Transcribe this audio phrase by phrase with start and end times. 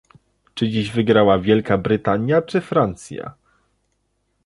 [0.53, 3.33] Czy dziś wygrała Wielka Brytania czy Francja?